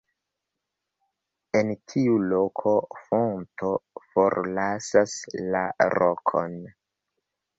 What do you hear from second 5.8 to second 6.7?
rokon.